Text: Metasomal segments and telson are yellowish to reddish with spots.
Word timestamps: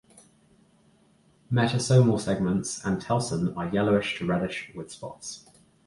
Metasomal 1.51 2.19
segments 2.19 2.83
and 2.83 2.99
telson 2.99 3.53
are 3.55 3.69
yellowish 3.69 4.17
to 4.17 4.25
reddish 4.25 4.71
with 4.73 4.91
spots. 4.91 5.45